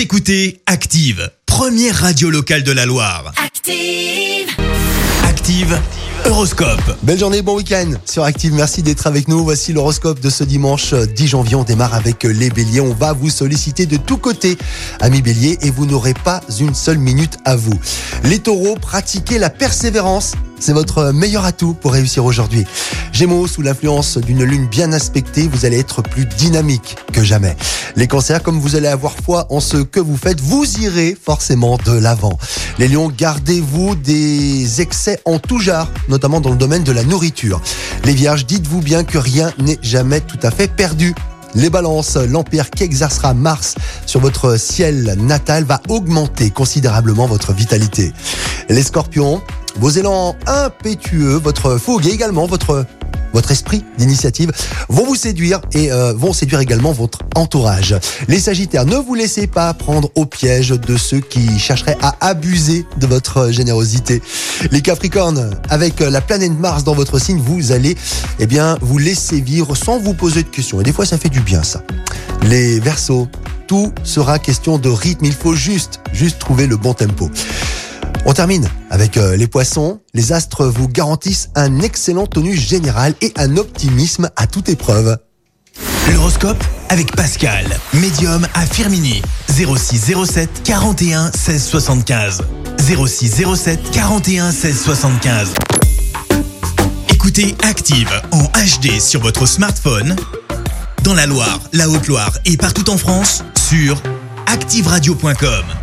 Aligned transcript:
Vous 0.00 0.04
écoutez 0.04 0.62
Active, 0.64 1.30
première 1.44 1.94
radio 1.94 2.30
locale 2.30 2.62
de 2.62 2.72
la 2.72 2.86
Loire. 2.86 3.34
Active. 3.36 4.48
Active, 5.24 5.78
Horoscope. 6.24 6.96
Belle 7.02 7.18
journée, 7.18 7.42
bon 7.42 7.54
week-end 7.54 7.92
sur 8.06 8.24
Active. 8.24 8.54
Merci 8.54 8.82
d'être 8.82 9.06
avec 9.06 9.28
nous. 9.28 9.44
Voici 9.44 9.74
l'horoscope 9.74 10.18
de 10.20 10.30
ce 10.30 10.42
dimanche 10.42 10.94
10 10.94 11.28
janvier. 11.28 11.54
On 11.54 11.64
démarre 11.64 11.92
avec 11.92 12.24
les 12.24 12.48
béliers. 12.48 12.80
On 12.80 12.94
va 12.94 13.12
vous 13.12 13.28
solliciter 13.28 13.84
de 13.84 13.98
tous 13.98 14.16
côtés, 14.16 14.56
amis 15.00 15.20
béliers, 15.20 15.58
et 15.60 15.70
vous 15.70 15.84
n'aurez 15.84 16.14
pas 16.14 16.40
une 16.58 16.74
seule 16.74 16.96
minute 16.96 17.36
à 17.44 17.56
vous. 17.56 17.78
Les 18.24 18.38
taureaux, 18.38 18.76
pratiquez 18.76 19.38
la 19.38 19.50
persévérance. 19.50 20.32
C'est 20.60 20.74
votre 20.74 21.10
meilleur 21.12 21.46
atout 21.46 21.72
pour 21.72 21.94
réussir 21.94 22.26
aujourd'hui. 22.26 22.66
Gémeaux, 23.12 23.46
sous 23.46 23.62
l'influence 23.62 24.18
d'une 24.18 24.44
lune 24.44 24.66
bien 24.66 24.92
aspectée, 24.92 25.48
vous 25.50 25.64
allez 25.64 25.78
être 25.78 26.02
plus 26.02 26.26
dynamique 26.26 26.96
que 27.14 27.24
jamais. 27.24 27.56
Les 27.96 28.06
cancers, 28.06 28.42
comme 28.42 28.60
vous 28.60 28.76
allez 28.76 28.86
avoir 28.86 29.14
foi 29.24 29.46
en 29.48 29.60
ce 29.60 29.78
que 29.78 30.00
vous 30.00 30.18
faites, 30.18 30.38
vous 30.40 30.66
irez 30.80 31.16
forcément 31.20 31.78
de 31.86 31.92
l'avant. 31.92 32.38
Les 32.78 32.88
lions, 32.88 33.10
gardez-vous 33.10 33.94
des 33.96 34.82
excès 34.82 35.18
en 35.24 35.38
tout 35.38 35.58
genre, 35.58 35.88
notamment 36.08 36.42
dans 36.42 36.50
le 36.50 36.56
domaine 36.56 36.84
de 36.84 36.92
la 36.92 37.04
nourriture. 37.04 37.62
Les 38.04 38.12
vierges, 38.12 38.44
dites-vous 38.44 38.82
bien 38.82 39.02
que 39.02 39.16
rien 39.16 39.52
n'est 39.58 39.78
jamais 39.80 40.20
tout 40.20 40.38
à 40.42 40.50
fait 40.50 40.68
perdu. 40.68 41.14
Les 41.54 41.70
balances, 41.70 42.16
l'empire 42.16 42.70
qu'exercera 42.70 43.34
Mars 43.34 43.74
sur 44.06 44.20
votre 44.20 44.56
ciel 44.56 45.16
natal 45.18 45.64
va 45.64 45.80
augmenter 45.88 46.50
considérablement 46.50 47.26
votre 47.26 47.52
vitalité. 47.52 48.12
Les 48.68 48.84
scorpions, 48.84 49.42
vos 49.76 49.90
élans 49.90 50.36
impétueux, 50.46 51.36
votre 51.36 51.78
fougue 51.78 52.06
et 52.06 52.10
également 52.10 52.46
votre 52.46 52.86
votre 53.32 53.50
esprit 53.50 53.84
d'initiative 53.98 54.50
vont 54.88 55.04
vous 55.04 55.14
séduire 55.14 55.60
et 55.72 55.92
euh, 55.92 56.12
vont 56.12 56.32
séduire 56.32 56.60
également 56.60 56.92
votre 56.92 57.20
entourage. 57.36 57.94
Les 58.28 58.40
Sagittaires, 58.40 58.86
ne 58.86 58.96
vous 58.96 59.14
laissez 59.14 59.46
pas 59.46 59.72
prendre 59.74 60.10
au 60.14 60.26
piège 60.26 60.70
de 60.70 60.96
ceux 60.96 61.20
qui 61.20 61.58
chercheraient 61.58 61.96
à 62.02 62.16
abuser 62.20 62.86
de 62.98 63.06
votre 63.06 63.50
générosité. 63.50 64.22
Les 64.70 64.80
Capricornes, 64.80 65.50
avec 65.68 66.00
la 66.00 66.20
planète 66.20 66.58
Mars 66.58 66.84
dans 66.84 66.94
votre 66.94 67.18
signe, 67.18 67.38
vous 67.38 67.72
allez 67.72 67.96
eh 68.38 68.46
bien 68.46 68.76
vous 68.80 68.98
laisser 68.98 69.40
vivre 69.40 69.76
sans 69.76 69.98
vous 69.98 70.14
poser 70.14 70.42
de 70.42 70.48
questions. 70.48 70.80
Et 70.80 70.84
des 70.84 70.92
fois, 70.92 71.06
ça 71.06 71.18
fait 71.18 71.28
du 71.28 71.40
bien 71.40 71.62
ça. 71.62 71.82
Les 72.42 72.80
Verseaux, 72.80 73.28
tout 73.66 73.92
sera 74.02 74.38
question 74.38 74.78
de 74.78 74.88
rythme. 74.88 75.26
Il 75.26 75.34
faut 75.34 75.54
juste, 75.54 76.00
juste 76.12 76.38
trouver 76.38 76.66
le 76.66 76.76
bon 76.76 76.94
tempo. 76.94 77.30
On 78.26 78.32
termine 78.32 78.68
avec 78.90 79.16
euh, 79.16 79.36
les 79.36 79.46
poissons. 79.46 80.00
Les 80.14 80.32
astres 80.32 80.66
vous 80.66 80.88
garantissent 80.88 81.50
un 81.54 81.80
excellent 81.80 82.26
tonus 82.26 82.60
général 82.60 83.14
et 83.20 83.32
un 83.36 83.56
optimisme 83.56 84.30
à 84.36 84.46
toute 84.46 84.68
épreuve. 84.68 85.16
L'horoscope 86.12 86.62
avec 86.88 87.14
Pascal, 87.14 87.66
médium 87.94 88.46
à 88.54 88.66
Firmini. 88.66 89.22
06 89.48 90.12
07 90.26 90.62
41 90.64 91.30
16 91.32 91.64
75. 91.64 92.42
06 92.78 93.42
07 93.54 93.90
41 93.90 94.50
16 94.50 94.82
75. 94.82 95.54
Écoutez 97.08 97.54
Active 97.62 98.10
en 98.32 98.42
HD 98.44 99.00
sur 99.00 99.20
votre 99.20 99.46
smartphone, 99.46 100.16
dans 101.04 101.14
la 101.14 101.26
Loire, 101.26 101.60
la 101.72 101.88
Haute-Loire 101.88 102.32
et 102.44 102.56
partout 102.56 102.90
en 102.90 102.98
France, 102.98 103.44
sur 103.68 104.02
activeradio.com. 104.46 105.79